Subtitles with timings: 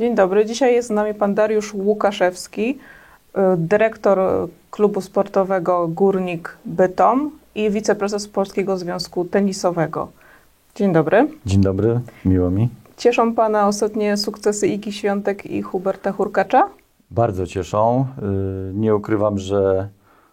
[0.00, 0.46] Dzień dobry.
[0.46, 2.78] Dzisiaj jest z nami pan Dariusz Łukaszewski,
[3.36, 4.18] y, dyrektor
[4.70, 10.08] klubu sportowego Górnik Bytom i wiceprezes Polskiego Związku Tenisowego.
[10.74, 11.28] Dzień dobry.
[11.46, 12.68] Dzień dobry, miło mi.
[12.96, 16.68] Cieszą pana ostatnie sukcesy Igi Świątek i Huberta Hurkacza?
[17.10, 18.06] Bardzo cieszą.
[18.70, 19.88] Y, Nie ukrywam, że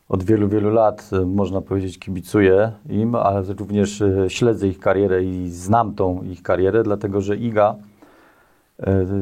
[0.10, 5.50] od wielu, wielu lat, y, można powiedzieć, kibicuję im, ale również śledzę ich karierę i
[5.50, 7.76] znam tą ich karierę, dlatego że Iga,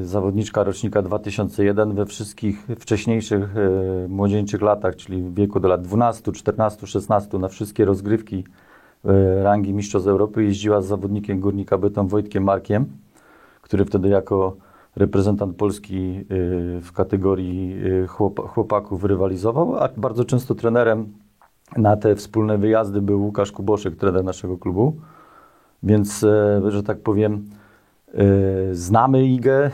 [0.03, 6.31] zawodniczka rocznika 2001, we wszystkich wcześniejszych y, młodzieńczych latach, czyli w wieku do lat 12,
[6.31, 8.43] 14, 16, na wszystkie rozgrywki
[9.05, 12.85] y, rangi Mistrzostw Europy jeździła z zawodnikiem Górnika Bytom Wojtkiem Markiem,
[13.61, 14.55] który wtedy jako
[14.95, 16.25] reprezentant Polski
[16.81, 17.75] w kategorii
[18.07, 21.13] chłop- chłopaków rywalizował, a bardzo często trenerem
[21.77, 24.95] na te wspólne wyjazdy był Łukasz Kuboszek, trener naszego klubu.
[25.83, 27.64] Więc, e, że tak powiem, e,
[28.71, 29.71] znamy Igę.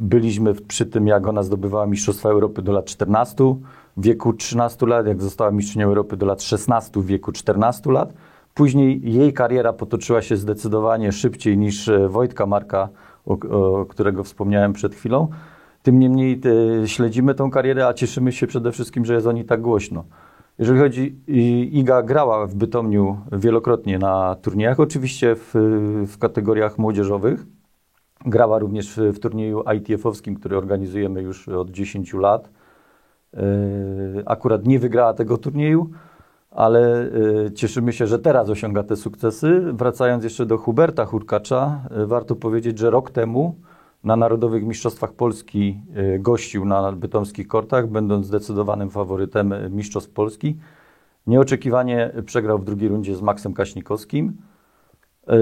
[0.00, 3.56] Byliśmy w- przy tym, jak ona zdobywała Mistrzostwa Europy do lat 14,
[3.96, 8.14] w wieku 13 lat, jak została mistrzynią Europy do lat 16, w wieku 14 lat.
[8.54, 12.88] Później jej kariera potoczyła się zdecydowanie szybciej niż e, Wojtka Marka,
[13.26, 13.32] o,
[13.80, 15.28] o którego wspomniałem przed chwilą.
[15.82, 16.40] Tym niemniej
[16.82, 20.04] e, śledzimy tą karierę, a cieszymy się przede wszystkim, że jest o niej tak głośno.
[20.58, 21.20] Jeżeli chodzi,
[21.72, 25.50] Iga grała w Bytomiu wielokrotnie na turniejach, oczywiście w,
[26.06, 27.46] w kategoriach młodzieżowych.
[28.26, 32.50] Grała również w, turnieju ITF-owskim, który organizujemy już od 10 lat.
[33.32, 33.40] Yy,
[34.26, 35.90] Akurat nie wygrała tego turnieju,
[36.50, 37.10] ale
[37.44, 39.60] yy, cieszymy się, że teraz osiąga te sukcesy.
[39.72, 43.54] Wracając jeszcze do Huberta Hurkacza, yy, warto powiedzieć, że rok temu
[44.06, 50.56] na Narodowych Mistrzostwach Polski e, gościł na bytomskich kortach, będąc zdecydowanym faworytem e, Mistrzostw Polski.
[51.26, 54.36] Nieoczekiwanie przegrał w drugiej rundzie z Maksem Kaśnikowskim.
[55.28, 55.36] E,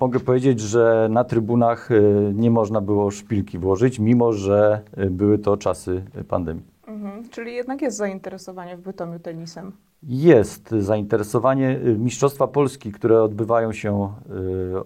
[0.00, 1.88] mogę powiedzieć, że na trybunach
[2.34, 6.62] nie można było szpilki włożyć, mimo że były to czasy pandemii.
[6.86, 9.72] Mhm, czyli jednak jest zainteresowanie w Bytomiu tenisem.
[10.02, 11.80] Jest zainteresowanie.
[11.98, 14.12] Mistrzostwa Polski, które odbywają się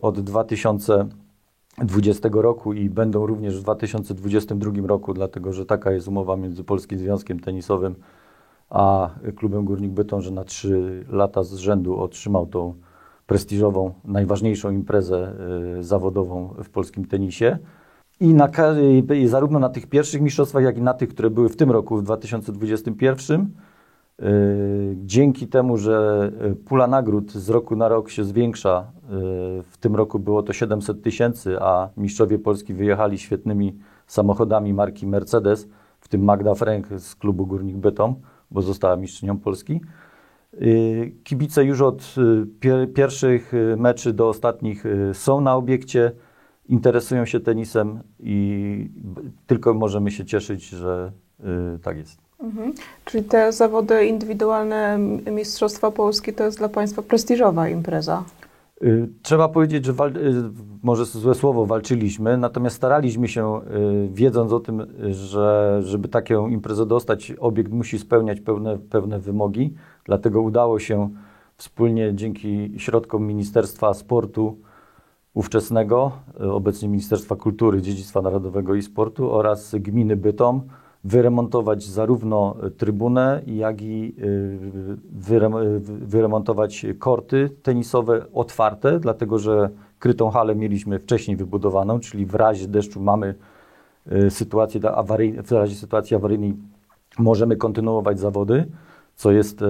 [0.00, 1.08] od 2000
[1.78, 6.98] 20 roku i będą również w 2022 roku, dlatego że taka jest umowa między Polskim
[6.98, 7.94] Związkiem Tenisowym
[8.72, 12.74] a klubem Górnik Bytom, że na 3 lata z rzędu otrzymał tą
[13.26, 15.32] prestiżową, najważniejszą imprezę
[15.78, 17.58] y, zawodową w polskim tenisie.
[18.20, 18.48] I, na,
[19.14, 21.96] i zarówno na tych pierwszych mistrzostwach, jak i na tych, które były w tym roku,
[21.96, 23.50] w 2021,
[24.94, 29.96] Dzięki temu, że y, pula nagród z roku na rok się zwiększa, yy, w tym
[29.96, 35.68] roku było to 700 tysięcy, a mistrzowie Polski wyjechali świetnymi samochodami marki Mercedes,
[36.00, 38.14] w tym Magda Frank z klubu Górnik Bytom,
[38.50, 39.80] bo została mistrzynią Polski.
[41.24, 46.12] Kibice już od y, pier- pierwszych y, meczy do ostatnich y, są na obiekcie,
[46.68, 48.90] interesują się tenisem i
[49.46, 52.31] tylko możemy się cieszyć, że y, tak jest.
[52.42, 52.72] Mhm.
[53.04, 54.98] Czyli te zawody indywidualne
[55.30, 58.24] Mistrzostwa Polski to jest dla państwa prestiżowa impreza.
[58.82, 59.96] Y, Trzeba powiedzieć, że y,
[60.82, 66.86] może złe słowo walczyliśmy, natomiast staraliśmy się, y, wiedząc o tym, że żeby taką imprezę
[66.86, 69.74] dostać, obiekt musi spełniać pewne, pewne wymogi.
[70.04, 71.10] Dlatego udało się
[71.56, 74.56] wspólnie dzięki środkom Ministerstwa Sportu
[75.34, 76.12] ówczesnego,
[76.50, 80.62] obecnie Ministerstwa Kultury, Dziedzictwa Narodowego i Sportu oraz gminy Bytom
[81.04, 84.24] wyremontować zarówno trybunę, jak i y,
[85.32, 92.68] y, wyremontować korty tenisowe otwarte, dlatego że krytą halę mieliśmy wcześniej wybudowaną, czyli w razie
[92.68, 93.34] deszczu mamy
[94.12, 96.54] y, sytuację awaryjnej, w razie sytuacji awaryjnej
[97.18, 98.66] możemy kontynuować zawody,
[99.16, 99.60] co jest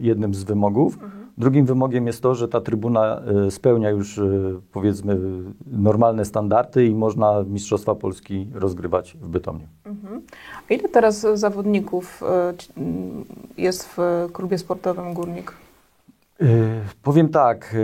[0.00, 0.98] jednym z wymogów.
[1.38, 5.18] Drugim wymogiem jest to, że ta trybuna y, spełnia już y, powiedzmy
[5.66, 9.66] normalne standardy i można Mistrzostwa Polski rozgrywać w Bytomiu.
[9.84, 10.22] Mhm.
[10.70, 12.22] A ile teraz zawodników
[12.76, 13.24] m,
[13.56, 13.98] jest w
[14.32, 15.52] klubie sportowym Górnik?
[17.02, 17.76] Powiem tak,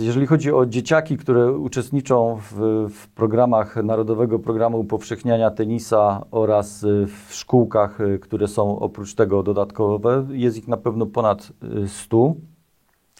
[0.00, 2.54] jeżeli chodzi o dzieciaki, które uczestniczą w,
[2.90, 10.56] w programach Narodowego Programu Upowszechniania Tenisa oraz w szkółkach, które są oprócz tego dodatkowe, jest
[10.56, 11.52] ich na pewno ponad
[11.84, 12.34] y, 100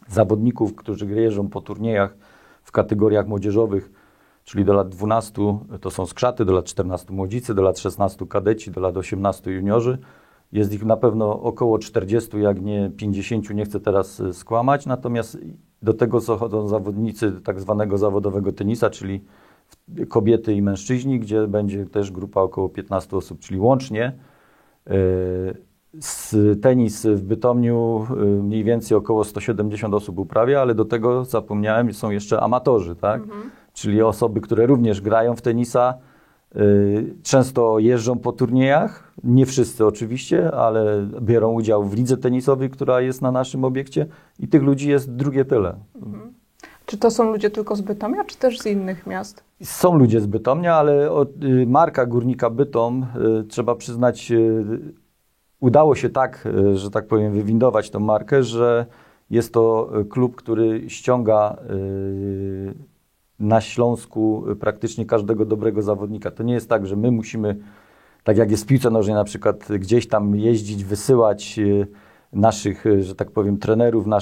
[0.08, 2.16] zawodników, którzy jeżdżą po turniejach
[2.62, 3.90] w kategoriach młodzieżowych,
[4.44, 8.70] czyli do lat 12 to są skrzaty, do lat 14 młodzicy, do lat 16 kadeci,
[8.70, 9.98] do lat 18 juniorzy.
[10.52, 14.86] Jest ich na pewno około 40, jak nie 50, nie chcę teraz y, skłamać.
[14.86, 15.38] Natomiast
[15.82, 19.24] do tego chodzą zawodnicy tak zwanego zawodowego tenisa, czyli
[20.08, 24.12] kobiety i mężczyźni, gdzie będzie też grupa około 15 osób, czyli łącznie
[24.90, 25.65] y,
[26.62, 32.10] tenis w Bytomiu y, mniej więcej około 170 osób uprawia, ale do tego zapomniałem, są
[32.10, 33.22] jeszcze amatorzy, tak?
[33.72, 35.94] Czyli osoby, które również grają w tenisa,
[36.56, 43.00] Y, Często jeżdżą po turniejach, nie wszyscy oczywiście, ale biorą udział w lidze tenisowej, która
[43.00, 44.06] jest na naszym obiekcie
[44.40, 45.76] i tych ludzi jest drugie tyle.
[46.86, 49.44] Czy to są ludzie tylko z Bytomia, czy też z innych miast?
[49.62, 53.06] Są ludzie z Bytomia, ale o, y, marka Górnika Bytom,
[53.48, 54.32] trzeba przyznać,
[55.60, 58.86] udało się tak, y, że tak powiem, wywindować tą markę, że
[59.30, 62.74] jest to y, klub, który ściąga y,
[63.38, 66.30] na Śląsku praktycznie każdego dobrego zawodnika.
[66.30, 67.56] To nie jest tak, że my musimy,
[68.24, 71.60] tak jak jest w piłce nożnej na przykład, gdzieś tam jeździć, wysyłać
[72.32, 74.18] naszych, że tak powiem, trenerów, na,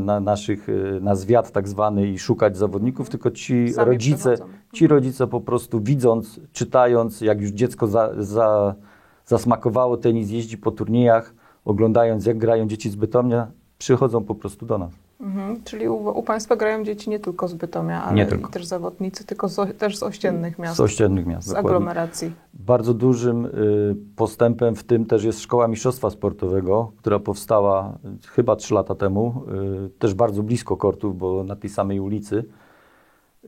[0.00, 0.66] na, naszych
[1.00, 4.54] na zwiat tak zwany i szukać zawodników, tylko ci Sami rodzice, przychodzą.
[4.72, 8.74] ci rodzice po prostu widząc, czytając, jak już dziecko za, za,
[9.32, 11.34] zasmakowało tenis, jeździ po turniejach,
[11.64, 13.46] oglądając jak grają dzieci z Bytomia,
[13.78, 14.92] przychodzą po prostu do nas.
[15.20, 15.62] Mhm.
[15.64, 19.78] Czyli u, u Państwa grają dzieci nie tylko z Bytomia, ale też zawodnicy, tylko z,
[19.78, 21.46] też z ościennych miast, Z ościennych miast.
[21.46, 21.70] z dokładnie.
[21.70, 22.32] aglomeracji.
[22.54, 28.56] Bardzo dużym y, postępem w tym też jest Szkoła Mistrzostwa Sportowego, która powstała y, chyba
[28.56, 29.42] 3 lata temu,
[29.86, 32.44] y, też bardzo blisko kortów, bo na tej samej ulicy.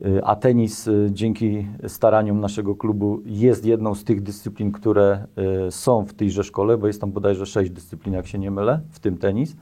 [0.01, 5.27] Y, A tenis y, dzięki staraniom naszego klubu jest jedną z tych dyscyplin, które
[5.67, 8.81] y, są w tejże szkole, bo jest tam bodajże sześć dyscyplin, jak się nie mylę,
[8.89, 9.55] w tym tenis.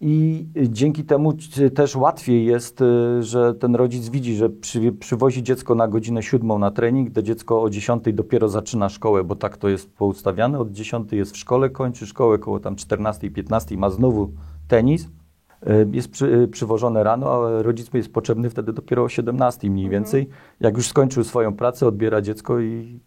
[0.00, 1.32] I dzięki temu
[1.74, 2.80] też łatwiej jest,
[3.20, 7.62] że ten rodzic widzi, że przy, przywozi dziecko na godzinę siódmą na trening, to dziecko
[7.62, 10.58] o 10 dopiero zaczyna szkołę, bo tak to jest poustawiane.
[10.58, 14.32] Od 10 jest w szkole, kończy szkołę koło tam 14, 15, ma znowu
[14.68, 15.08] tenis.
[15.66, 19.88] Y, Jest przy, y, przywożone rano, a rodzic jest potrzebny wtedy dopiero o 17 mniej
[19.88, 20.28] więcej.
[20.60, 23.00] Jak już skończył swoją pracę, odbiera dziecko i,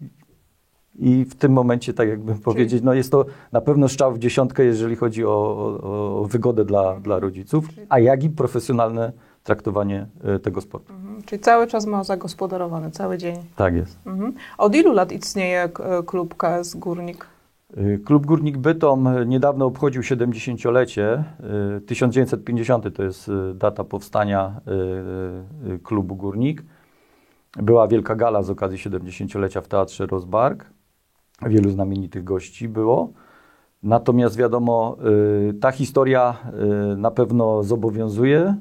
[0.96, 4.64] i w tym momencie, tak jakbym powiedzieć, no jest to na pewno strzał w dziesiątkę,
[4.64, 9.12] jeżeli chodzi o, o, o wygodę dla, dla rodziców, a jak i profesjonalne
[9.44, 10.94] traktowanie e, tego sportu.
[10.94, 11.24] Mhm.
[11.24, 13.36] Czyli cały czas ma zagospodarowany, cały dzień.
[13.56, 13.98] Tak jest.
[14.06, 14.34] Mhm.
[14.58, 15.70] Od ilu lat istnieje
[16.06, 17.28] klub KS Górnik?
[17.78, 21.24] Y, Klub Górnik Bytom y, niedawno obchodził 70-lecie.
[21.78, 24.62] Y, 1950 to jest y, data powstania
[25.68, 26.64] y, y, klubu Górnik.
[27.58, 30.66] Była wielka gala z okazji 70-lecia w Teatrze Rozbark.
[31.42, 33.14] Wielu znamienitych gości było.
[33.84, 34.98] Natomiast wiadomo,
[35.50, 36.36] y, ta historia
[36.94, 38.56] y, na pewno zobowiązuje.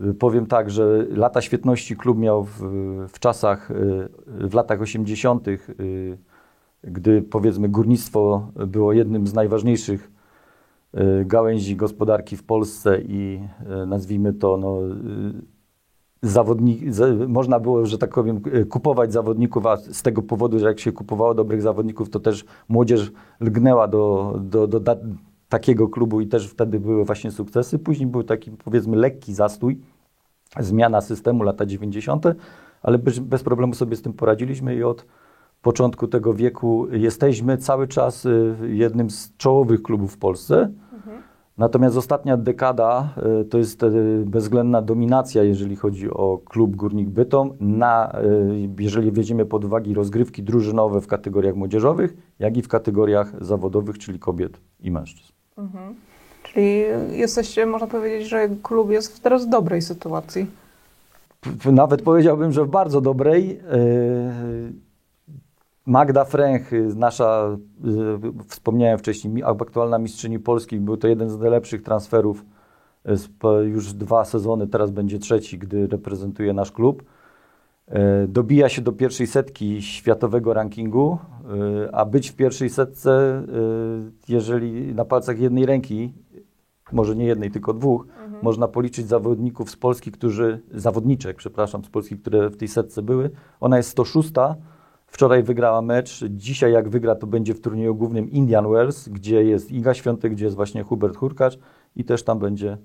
[0.00, 2.60] Y, Powiem tak, że lata świetności klub miał w,
[3.08, 6.18] w czasach, y, w latach 80., y,
[6.84, 10.10] gdy powiedzmy górnictwo było jednym z najważniejszych
[10.94, 13.40] y, gałęzi gospodarki w Polsce i
[13.82, 15.42] y, nazwijmy to no, y,
[16.22, 20.80] zawodnik, za- można było, że tak powiem, kupować zawodników, a z tego powodu, że jak
[20.80, 24.96] się kupowało dobrych zawodników, to też młodzież lgnęła do, do, do da,
[25.48, 27.78] takiego klubu i też wtedy były właśnie sukcesy.
[27.78, 29.80] Później był taki powiedzmy lekki zastój,
[30.60, 32.26] zmiana systemu lata 90.,
[32.82, 35.06] ale bez, bez problemu sobie z tym poradziliśmy i od
[35.62, 40.70] początku tego wieku jesteśmy cały czas y, jednym z czołowych klubów w Polsce.
[41.58, 43.08] Natomiast ostatnia dekada
[43.42, 48.12] y, to jest y, bezwzględna dominacja, jeżeli chodzi o klub Górnik Bytom, na,
[48.78, 54.18] jeżeli weźmiemy pod uwagę rozgrywki drużynowe w kategoriach młodzieżowych, jak i w kategoriach zawodowych, czyli
[54.18, 55.32] kobiet i mężczyzn.
[55.58, 55.94] Mhm.
[56.42, 60.46] Czyli jesteście, można powiedzieć, że klub jest w teraz dobrej sytuacji.
[61.72, 63.60] Nawet powiedziałbym, że w bardzo dobrej.
[63.60, 64.89] y,
[65.86, 71.82] Magda Fręch, y, nasza, y, wspomniałem wcześniej, aktualna mistrzyni Polski, był to jeden z najlepszych
[71.82, 72.44] transferów
[73.08, 77.02] y, już dwa sezony, teraz będzie trzeci, gdy reprezentuje nasz klub.
[78.28, 81.18] Dobija się do pierwszej setki światowego rankingu,
[81.92, 83.42] a być w pierwszej setce,
[84.28, 86.12] jeżeli na palcach jednej ręki,
[86.92, 88.06] może nie jednej, tylko dwóch,
[88.42, 93.30] można policzyć zawodników z Polski, którzy, zawodniczek, przepraszam, z Polski, które w tej setce były.
[93.60, 94.32] Ona jest 106.
[95.10, 96.24] Wczoraj wygrała mecz.
[96.24, 100.44] Dzisiaj, jak wygra, to będzie w turnieju głównym Indian Wells, gdzie jest Iga Świątek, gdzie
[100.44, 101.58] jest właśnie Hubert Hurkacz
[101.96, 102.78] i też tam będzie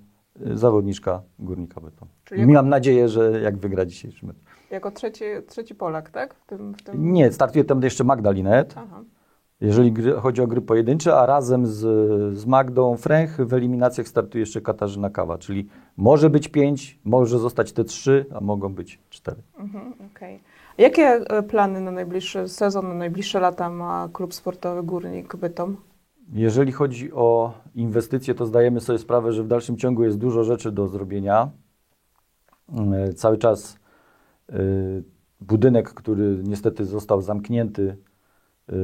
[0.48, 2.08] y, zawodniczka Górnika Bytom.
[2.24, 4.38] Czyli Mam nadzieję, że jak wygra dzisiejszy mecz.
[4.72, 6.34] Jako trzeci, trzeci Polak, tak?
[6.34, 7.14] W tym, w tym...
[7.14, 9.04] Nie, startuje tam jeszcze Magda Linet, Aha.
[9.62, 11.80] Jeżeli chodzi o gry pojedyncze, a razem z,
[12.38, 17.72] z Magdą Fręch w eliminacjach startuje jeszcze Katarzyna Kawa, czyli może być pięć, może zostać
[17.72, 19.42] te trzy, a mogą być cztery.
[19.58, 20.40] Mhm, okej.
[20.78, 25.78] Jakie e, plany na najbliższy sezon, na najbliższe lata ma klub sportowy Górnik Bytom?
[26.34, 30.72] Jeżeli chodzi o inwestycje, to zdajemy sobie sprawę, że w dalszym ciągu jest dużo rzeczy
[30.72, 31.50] do zrobienia.
[32.94, 33.80] E, Cały czas
[34.50, 34.56] e,
[35.42, 37.98] budynek, który niestety został zamknięty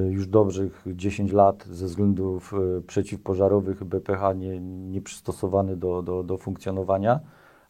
[0.09, 7.19] już dobrych 10 lat ze względów e, przeciwpożarowych, BPH nie, nieprzystosowany do, do, do funkcjonowania,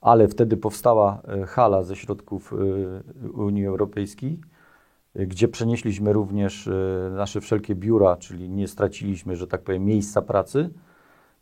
[0.02, 2.54] ale wtedy powstała e, hala ze środków
[3.34, 4.40] Unii Europejskiej
[5.20, 6.72] y, gdzie przenieśliśmy również y,
[7.16, 10.70] nasze wszelkie biura, czyli nie straciliśmy, że tak powiem, miejsca pracy.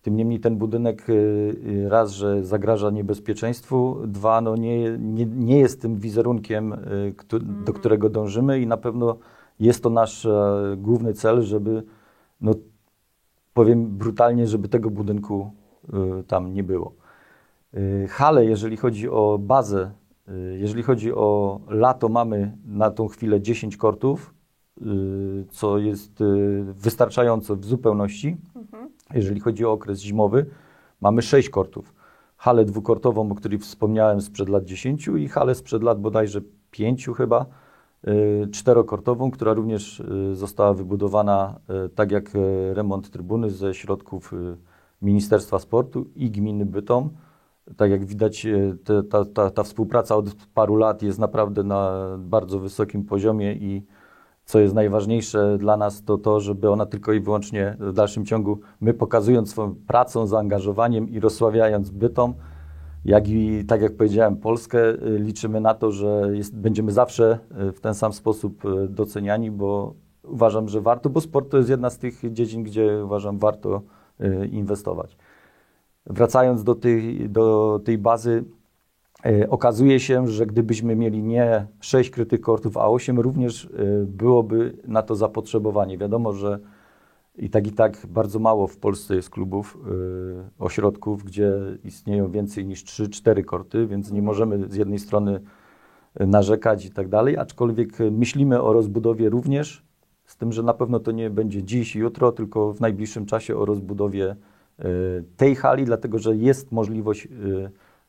[0.02, 5.60] Tym niemniej ten budynek y, y, raz, że zagraża niebezpieczeństwu, dwa, no nie, nie, nie
[5.60, 7.14] jest tym wizerunkiem, y,
[7.66, 9.18] do którego dążymy i na pewno
[9.60, 11.84] jest to nasz e, główny cel, żeby,
[12.42, 12.54] no
[13.54, 15.52] powiem brutalnie, żeby tego budynku
[16.20, 16.94] y, tam nie było.
[17.74, 19.92] Y, Hale, jeżeli chodzi o bazę,
[20.58, 24.34] jeżeli chodzi o lato, mamy na tą chwilę 10 kortów,
[25.50, 26.24] co jest
[26.64, 28.38] wystarczająco w zupełności.
[29.14, 30.46] Jeżeli chodzi o okres zimowy,
[31.02, 31.94] mamy 6 kortów.
[32.38, 37.46] Halę dwukortową, o której wspomniałem sprzed lat 10 i halę sprzed lat bodajże 5 chyba,
[38.52, 44.58] czterokortową, która również y, została wybudowana y, tak jak y, remont trybuny ze środków y,
[45.02, 47.10] Ministerstwa Sportu i Gminy Bytom.
[47.78, 48.78] Tak jak widać, y,
[49.10, 53.86] ta, ta, ta współpraca od paru lat jest naprawdę na bardzo wysokim poziomie i
[54.46, 58.60] co jest najważniejsze dla nas, to to, żeby ona tylko i wyłącznie w dalszym ciągu,
[58.82, 62.34] my pokazując swoją pracą, zaangażowaniem i rozsławiając bytom,
[63.06, 67.40] jak i, tak jak powiedziałem, Polskę, y, liczymy na to, że jest, będziemy zawsze
[67.70, 71.70] y, w ten sam sposób y, doceniani, bo uważam, że warto, bo sport to jest
[71.70, 73.82] jedna z tych dziedzin, gdzie uważam warto
[74.52, 75.18] inwestować.
[76.06, 78.44] Wracając do tej, do tej bazy,
[79.50, 83.70] Okazuje się, że gdybyśmy mieli nie 6 krytych kortów, a 8, również
[84.06, 85.98] byłoby na to zapotrzebowanie.
[85.98, 86.60] Wiadomo, że
[87.40, 91.52] i tak i tak bardzo mało w Polsce jest klubów, e, ośrodków, gdzie
[91.84, 95.40] istnieją więcej niż 3-4 korty, więc nie możemy z jednej strony
[96.20, 99.84] narzekać i tak dalej, aczkolwiek myślimy o rozbudowie również,
[100.26, 103.66] z tym, że na pewno to nie będzie dziś jutro, tylko w najbliższym czasie o
[103.66, 104.36] rozbudowie
[104.80, 104.86] e,
[105.38, 107.30] tej hali, dlatego że jest możliwość e,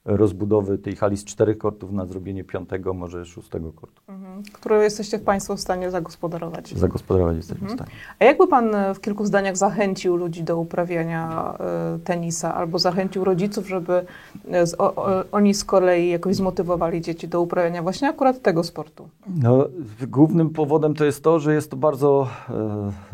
[0.04, 4.02] rozbudowy tej hali z czterech kortów na zrobienie piątego, może szóstego kortu.
[4.09, 4.42] Mhm.
[4.52, 6.78] Które jesteście Państwo w stanie zagospodarować.
[6.78, 7.90] Zagospodarować jesteśmy w stanie.
[8.19, 13.25] A jakby Pan e, w kilku zdaniach zachęcił ludzi do uprawiania e, tenisa, albo zachęcił
[13.25, 14.04] rodziców, żeby
[14.50, 18.64] e, z, o, o, oni z kolei jakoś zmotywowali dzieci do uprawiania właśnie akurat tego
[18.64, 19.09] sportu?
[19.42, 19.66] No,
[20.09, 22.28] głównym powodem to jest to, że jest to bardzo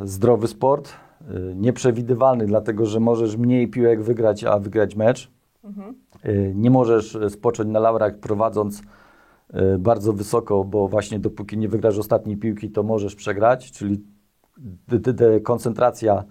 [0.00, 5.35] e, zdrowy sport, e, nieprzewidywalny, dlatego że możesz mniej piłek wygrać, a wygrać mecz.
[5.66, 5.94] Mhm.
[6.22, 8.82] E, nie możesz e, spocząć na laurach prowadząc
[9.52, 14.04] e, bardzo wysoko, bo właśnie dopóki nie wygrasz ostatniej piłki, to możesz przegrać, czyli
[15.44, 16.24] koncentracja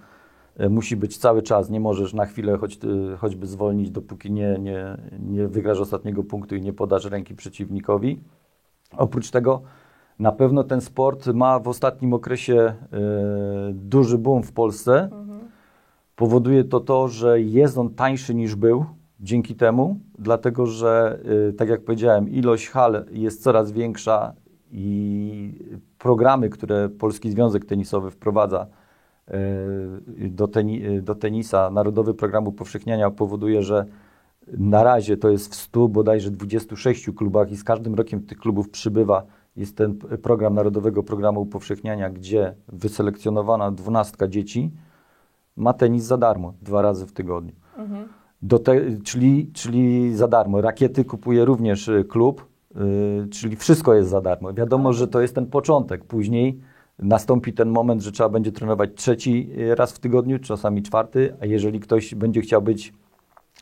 [0.69, 2.79] musi być cały czas, nie możesz na chwilę choć,
[3.17, 8.19] choćby zwolnić, dopóki nie, nie, nie wygrasz ostatniego punktu i nie podasz ręki przeciwnikowi.
[8.97, 9.61] Oprócz tego
[10.19, 12.73] na pewno ten sport ma w ostatnim okresie
[13.73, 15.09] duży boom w Polsce.
[16.15, 18.85] Powoduje to to, że jest on tańszy niż był
[19.19, 21.19] dzięki temu, dlatego że,
[21.49, 24.33] y, tak jak powiedziałem, ilość hal jest coraz większa
[24.71, 28.67] i programy, które Polski Związek Tenisowy wprowadza
[29.27, 33.85] y, do, teni, y, do tenisa, Narodowy Program Upowszechniania powoduje, że
[34.47, 38.69] na razie to jest w 100 bodajże 26 klubach i z każdym rokiem tych klubów
[38.69, 39.23] przybywa.
[39.55, 44.71] Jest ten program Narodowego Programu Upowszechniania, gdzie wyselekcjonowana dwunastka dzieci
[45.55, 47.53] ma tenis za darmo, dwa razy w tygodniu.
[47.77, 48.07] Mhm.
[48.49, 50.61] Te, czyli, czyli za darmo.
[50.61, 52.45] Rakiety kupuje również y, klub,
[53.25, 54.53] y, czyli wszystko jest za darmo.
[54.53, 56.05] Wiadomo, że to jest ten początek.
[56.05, 56.59] Później
[56.99, 61.45] nastąpi ten moment, że trzeba będzie trenować trzeci y, raz w tygodniu, czasami czwarty, a
[61.45, 62.93] jeżeli ktoś będzie chciał być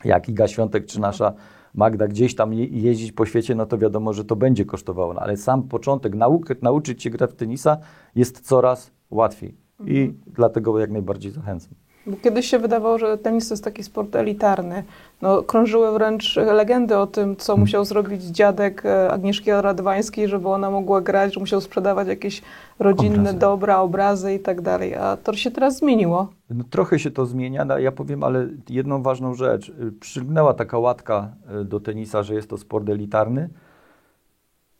[0.04, 1.34] jak Iga Świątek czy nasza
[1.74, 5.14] Magda gdzieś tam je, jeździć po świecie, no to wiadomo, że to będzie kosztowało.
[5.14, 7.78] No, ale sam początek, nauk, nauczyć się grać w tenisa
[8.14, 9.54] jest coraz łatwiej.
[9.86, 11.74] I dlatego jak najbardziej zachęcam.
[12.06, 14.84] Bo kiedyś się wydawało, że tenis to jest taki sport elitarny.
[15.22, 20.70] No, krążyły wręcz legendy o tym, co musiał zrobić dziadek e, Agnieszki Radwańskiej, żeby ona
[20.70, 22.42] mogła grać, że musiał sprzedawać jakieś
[22.78, 23.38] rodzinne Obrazy.
[23.38, 24.94] dobra, obrazy i tak dalej.
[24.94, 26.28] A to się teraz zmieniło.
[26.50, 29.68] No, trochę się to zmienia, no, ja powiem, ale jedną ważną rzecz.
[29.68, 31.28] Y, Przygnęła taka łatka
[31.60, 33.48] y, do tenisa, że jest to sport elitarny,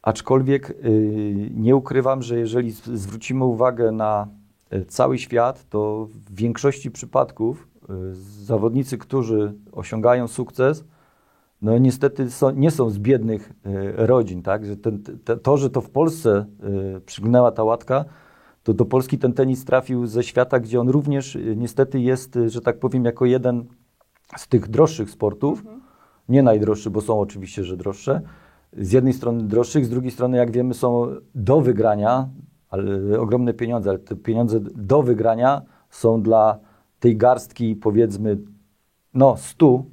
[0.02, 4.26] aczkolwiek y, nie ukrywam, że jeżeli zwrócimy uwagę na
[4.88, 8.14] cały świat, to w większości przypadków y,
[8.44, 10.84] zawodnicy, którzy osiągają sukces,
[11.62, 13.52] no niestety są, nie są z biednych y,
[14.06, 14.66] rodzin, tak?
[14.66, 16.46] Że ten, te, to, że to w Polsce
[16.96, 18.04] y, przygnęła ta łatka,
[18.62, 22.78] to do Polski ten tenis trafił ze świata, gdzie on również niestety jest, że tak
[22.78, 23.64] powiem, jako jeden
[24.36, 25.64] z tych droższych sportów.
[26.28, 28.20] Nie najdroższy, bo są oczywiście, że droższe.
[28.72, 32.28] Z jednej strony droższych, z drugiej strony, jak wiemy, są do wygrania,
[32.74, 36.58] ale ogromne pieniądze, ale te pieniądze do wygrania są dla
[37.00, 38.38] tej garstki, powiedzmy,
[39.14, 39.84] no, stu.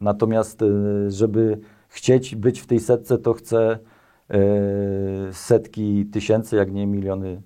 [0.00, 1.58] Natomiast, y, żeby
[1.88, 3.78] chcieć być w tej setce, to chce
[4.30, 4.38] e,
[5.32, 7.42] setki tysięcy, jak nie miliony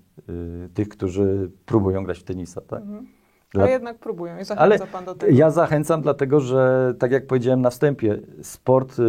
[0.65, 2.61] e, tych, którzy próbują grać w tenisa.
[2.61, 2.81] Tak?
[2.81, 3.07] Mhm.
[3.53, 5.33] Dla- Ale jednak próbują i zachęca Ale Pan do tego.
[5.33, 9.03] ja zachęcam, dlatego że, tak jak powiedziałem na wstępie, sport, y,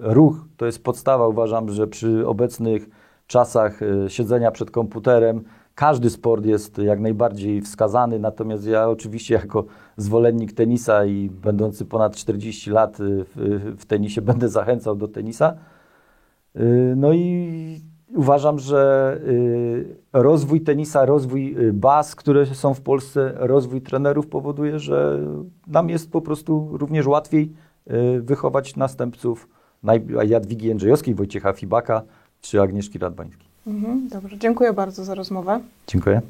[0.00, 1.28] ruch to jest podstawa.
[1.28, 2.88] Uważam, że przy obecnych
[3.32, 8.18] czasach y, siedzenia przed komputerem każdy sport jest jak najbardziej wskazany.
[8.18, 9.64] Natomiast ja oczywiście jako
[9.96, 15.54] zwolennik tenisa i będący ponad 40 lat y, w, w tenisie będę zachęcał do tenisa.
[16.56, 17.80] Y, No i
[18.14, 19.20] uważam, że
[20.12, 25.18] rozwój tenisa, rozwój baz, które są w Polsce, rozwój trenerów powoduje, że
[25.66, 27.52] nam jest po prostu również łatwiej
[28.20, 29.48] wychować następców
[30.26, 32.02] Jadwigi Jędrzejowskiej, Wojciecha Fibaka
[32.42, 33.46] czy Agnieszki Radwańskiej.
[33.66, 35.60] Mhm, dobrze, dziękuję bardzo za rozmowę.
[35.86, 36.20] Dziękuję.